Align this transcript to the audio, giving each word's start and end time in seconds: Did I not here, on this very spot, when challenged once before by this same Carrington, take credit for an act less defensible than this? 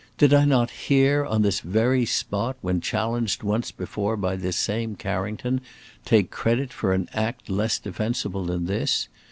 Did 0.17 0.33
I 0.33 0.45
not 0.45 0.71
here, 0.71 1.23
on 1.23 1.43
this 1.43 1.59
very 1.59 2.07
spot, 2.07 2.57
when 2.61 2.81
challenged 2.81 3.43
once 3.43 3.71
before 3.71 4.17
by 4.17 4.35
this 4.35 4.55
same 4.57 4.95
Carrington, 4.95 5.61
take 6.05 6.31
credit 6.31 6.73
for 6.73 6.91
an 6.95 7.07
act 7.13 7.51
less 7.51 7.77
defensible 7.77 8.45
than 8.45 8.65
this? 8.65 9.07